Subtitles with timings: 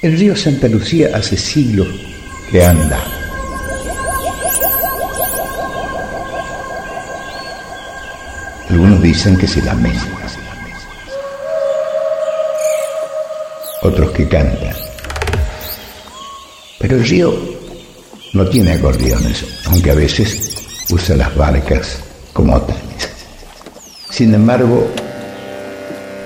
[0.00, 1.88] El río Santa Lucía hace siglos
[2.52, 3.02] que anda.
[8.70, 10.06] Algunos dicen que se lamenta.
[13.82, 14.76] Otros que cantan.
[16.78, 17.34] Pero el río
[18.34, 21.98] no tiene acordeones, aunque a veces usa las barcas
[22.32, 23.08] como tales.
[24.10, 24.86] Sin embargo,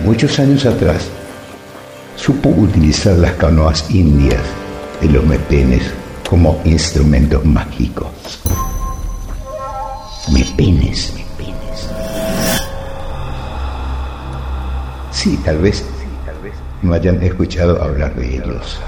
[0.04, 1.08] muchos años atrás,
[2.22, 4.40] supo utilizar las canoas indias
[5.00, 5.82] de los mepenes
[6.30, 8.06] como instrumentos mágicos.
[10.32, 11.88] Mepenes, mepenes.
[15.10, 15.84] Sí, tal vez
[16.82, 18.78] no hayan escuchado hablar de ellos,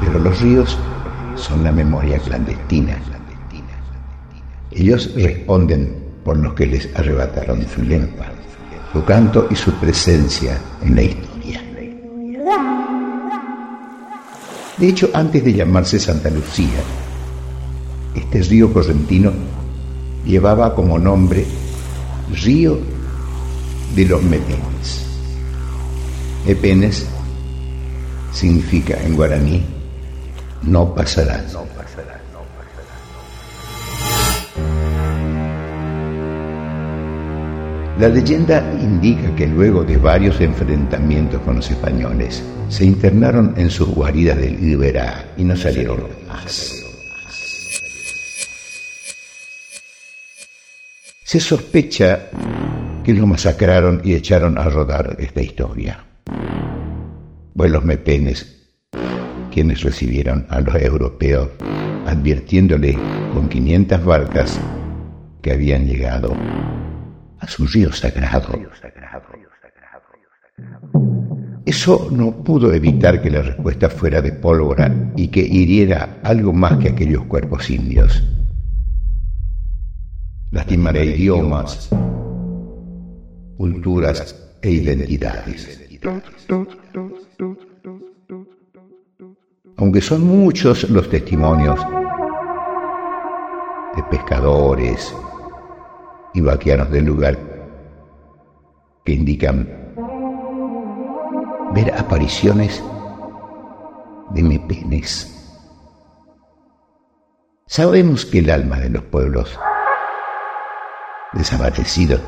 [0.00, 0.76] pero los ríos
[1.36, 2.98] son la memoria clandestina.
[4.72, 8.26] Ellos responden por los que les arrebataron su lengua,
[8.92, 11.31] su canto y su presencia en la historia.
[14.78, 16.82] De hecho, antes de llamarse Santa Lucía,
[18.14, 19.32] este río correntino
[20.24, 21.44] llevaba como nombre
[22.42, 22.78] Río
[23.94, 25.04] de los Mepenes.
[26.46, 27.06] Mepenes
[28.32, 29.62] significa en guaraní
[30.62, 31.44] no pasará.
[31.52, 32.11] No pasará.
[37.98, 43.88] La leyenda indica que luego de varios enfrentamientos con los españoles, se internaron en sus
[43.88, 46.72] guaridas del Iberá y no salieron más.
[51.22, 52.30] Se sospecha
[53.04, 56.02] que los masacraron y echaron a rodar esta historia.
[57.54, 58.70] Vuelos mepenes,
[59.52, 61.50] quienes recibieron a los europeos
[62.06, 62.96] advirtiéndole
[63.34, 64.58] con 500 barcas
[65.42, 66.34] que habían llegado
[67.42, 68.56] a su río sagrado.
[71.66, 76.78] Eso no pudo evitar que la respuesta fuera de pólvora y que hiriera algo más
[76.78, 78.22] que aquellos cuerpos indios.
[80.52, 81.90] Lastimaré idiomas,
[83.56, 85.80] culturas e identidades.
[89.78, 91.80] Aunque son muchos los testimonios
[93.96, 95.12] de pescadores,
[96.34, 97.38] y vaqueanos del lugar
[99.04, 99.68] que indican
[101.74, 102.82] ver apariciones
[104.30, 105.28] de mepenes.
[107.66, 109.58] Sabemos que el alma de los pueblos
[111.32, 112.20] desaparecidos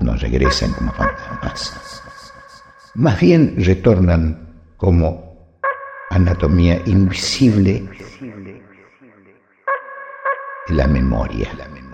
[0.00, 2.02] no regresan como fantasmas.
[2.94, 5.60] Más bien retornan como
[6.10, 7.88] anatomía invisible
[10.68, 11.48] la memoria.
[11.56, 11.85] La memoria.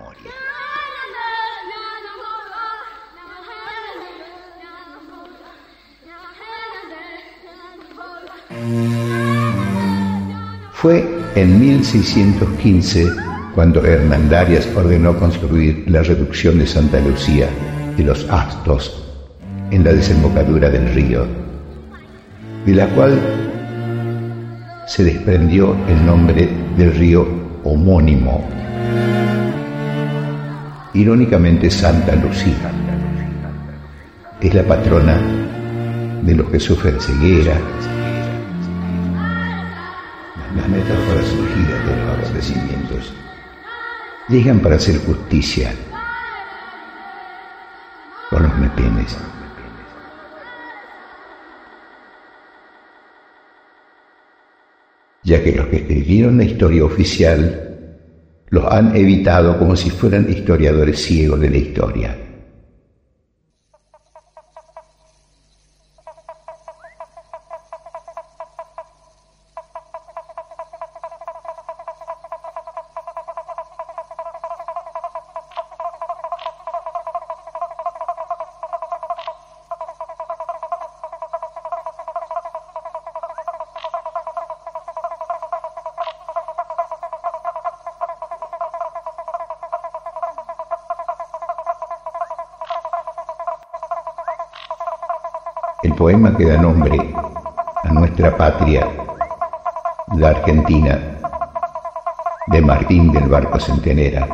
[10.73, 13.07] Fue en 1615
[13.55, 17.49] cuando Hernandarias ordenó construir la reducción de Santa Lucía
[17.97, 19.03] y los Astos
[19.71, 21.27] en la desembocadura del río,
[22.67, 23.19] de la cual
[24.87, 27.27] se desprendió el nombre del río
[27.65, 28.45] homónimo,
[30.95, 32.71] irónicamente Santa Lucía.
[34.41, 35.21] Es la patrona
[36.23, 37.57] de los que sufren ceguera,
[41.13, 43.13] metáforas surgidas de los acontecimientos
[44.29, 45.75] llegan para hacer justicia
[48.31, 49.17] con los mepenes.
[55.25, 57.99] Ya que los que escribieron la historia oficial
[58.49, 62.32] los han evitado como si fueran historiadores ciegos de la historia.
[95.93, 96.97] El poema que da nombre
[97.85, 98.89] a nuestra patria,
[100.17, 100.99] la Argentina,
[102.47, 104.27] de Martín del Barco Centenera,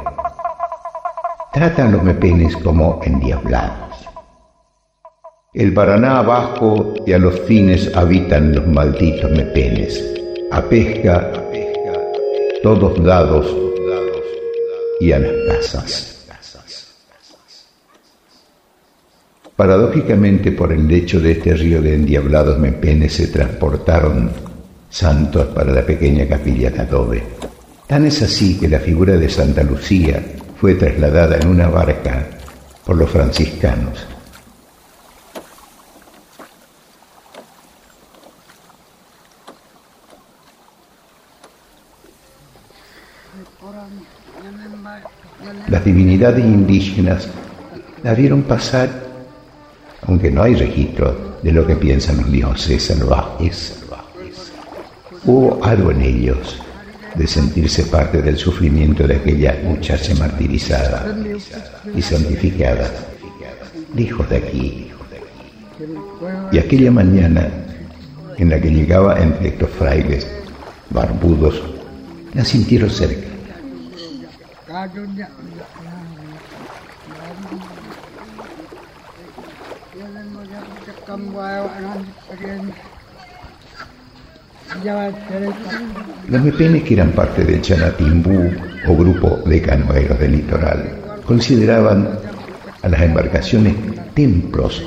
[1.53, 4.09] trata a los mepenes como endiablados.
[5.53, 10.01] El Paraná abajo y a los fines habitan los malditos mepenes,
[10.53, 11.33] a pesca,
[12.63, 13.53] todos dados
[15.01, 16.18] y a las casas.
[19.59, 24.31] Paradójicamente, por el lecho de este río de endiablados mepenes se transportaron
[24.89, 27.25] santos para la pequeña capilla de adobe.
[27.89, 30.23] Tan es así que la figura de Santa Lucía
[30.61, 32.25] fue trasladada en una barca
[32.87, 34.07] por los franciscanos.
[45.67, 47.27] Las divinidades indígenas
[48.05, 49.08] la vieron pasar,
[50.09, 53.85] aunque no hay registro de lo que piensan los dioses salvajes.
[55.25, 56.61] Hubo algo en ellos
[57.15, 61.15] de sentirse parte del sufrimiento de aquella muchacha martirizada
[61.95, 62.91] y santificada,
[63.95, 64.91] lejos de aquí.
[66.53, 67.49] Y aquella mañana
[68.39, 70.27] en la que llegaba entre estos frailes
[70.91, 71.63] barbudos,
[72.33, 73.27] la sintieron cerca.
[86.29, 88.53] Los mepenes, que eran parte del Chanatimbú
[88.87, 92.19] o grupo de canoeros del litoral, consideraban
[92.83, 93.75] a las embarcaciones
[94.15, 94.83] templos,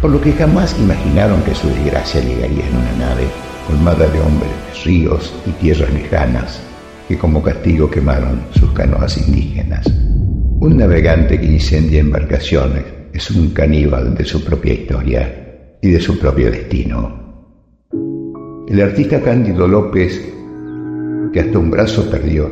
[0.00, 3.28] por lo que jamás imaginaron que su desgracia llegaría en una nave
[3.66, 4.50] colmada de hombres,
[4.84, 6.60] ríos y tierras lejanas
[7.06, 9.84] que como castigo quemaron sus canoas indígenas.
[10.60, 12.84] Un navegante que incendia embarcaciones
[13.14, 17.18] es un caníbal de su propia historia y de su propio destino.
[18.68, 20.20] El artista Cándido López,
[21.32, 22.50] que hasta un brazo perdió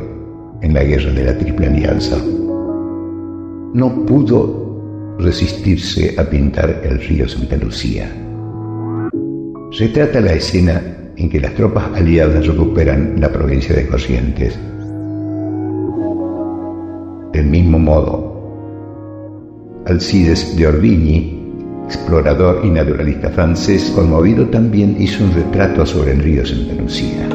[0.59, 2.17] en la guerra de la Triple Alianza,
[3.75, 8.11] no pudo resistirse a pintar el río Santa Lucía.
[9.77, 10.81] Retrata la escena
[11.15, 14.57] en que las tropas aliadas recuperan la provincia de Corrientes.
[17.31, 18.29] Del mismo modo,
[19.85, 21.39] Alcides de Orbigny
[21.89, 27.27] explorador y naturalista francés, conmovido también hizo un retrato sobre el río Santa Lucía.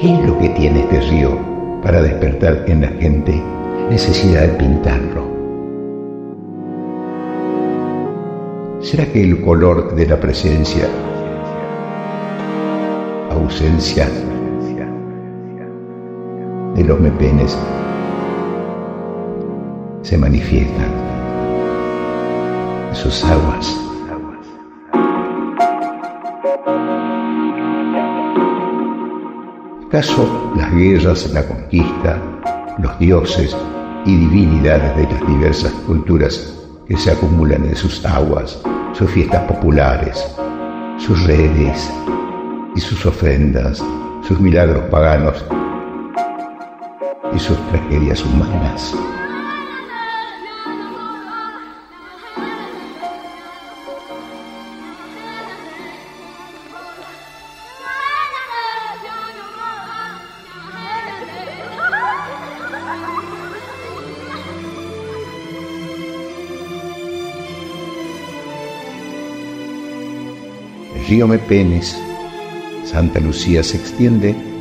[0.00, 1.36] ¿Qué es lo que tiene este río
[1.82, 3.34] para despertar en la gente
[3.90, 5.24] necesidad de pintarlo?
[8.80, 10.86] ¿Será que el color de la presencia,
[13.32, 14.08] ausencia
[16.74, 17.58] de los mepenes
[20.02, 21.04] se manifiesta?
[22.94, 23.80] sus aguas.
[29.88, 32.20] ¿Acaso las guerras, la conquista,
[32.78, 33.56] los dioses
[34.04, 36.54] y divinidades de las diversas culturas
[36.86, 38.60] que se acumulan en sus aguas,
[38.92, 40.24] sus fiestas populares,
[40.98, 41.90] sus redes
[42.74, 43.82] y sus ofrendas,
[44.26, 45.44] sus milagros paganos
[47.34, 48.94] y sus tragedias humanas?
[71.08, 71.98] río Mepenes,
[72.84, 74.53] Santa Lucía se extiende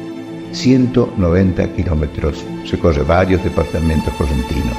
[0.54, 4.78] 190 kilómetros, recorre varios departamentos correntinos.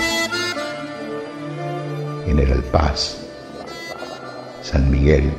[2.24, 3.18] General Paz,
[4.62, 5.30] San Miguel,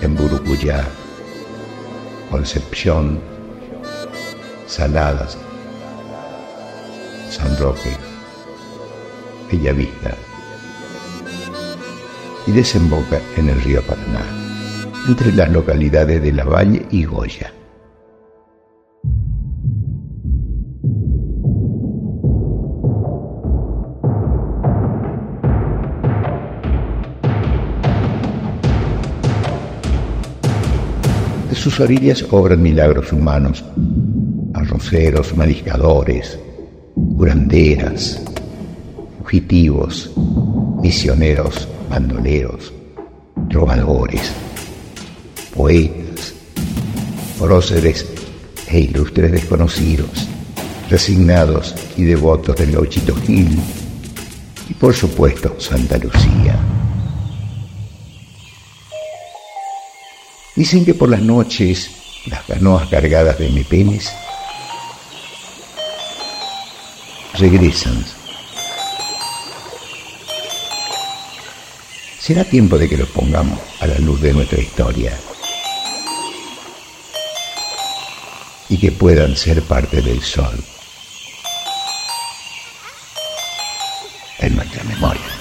[0.00, 0.82] Emburucuyá,
[2.30, 3.20] Concepción,
[4.66, 5.36] Saladas,
[7.30, 7.90] San Roque,
[9.52, 10.16] Bellavista
[12.46, 14.22] y desemboca en el río Paraná
[15.06, 17.52] entre las localidades de La Valle y Goya.
[31.64, 33.64] Sus orillas obran milagros humanos,
[34.52, 36.38] arroceros, mariscadores,
[37.16, 38.22] curanderas,
[39.22, 40.12] fugitivos,
[40.82, 42.70] misioneros, bandoleros,
[43.48, 44.30] trovadores
[45.54, 46.34] poetas,
[47.38, 48.12] próceres
[48.68, 50.28] e ilustres desconocidos,
[50.90, 53.58] resignados y devotos del Lochito Gil
[54.68, 56.83] y por supuesto Santa Lucía.
[60.56, 61.90] Dicen que por las noches
[62.26, 64.10] las canoas cargadas de mi mepenes
[67.34, 68.04] regresan.
[72.20, 75.18] Será tiempo de que los pongamos a la luz de nuestra historia
[78.68, 80.58] y que puedan ser parte del sol
[84.38, 85.33] en nuestra memoria.